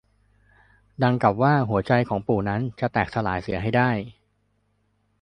[1.03, 3.89] ดังกับว่าหัวใจของปู่นั้นจะแตกสลายเสียให้ได้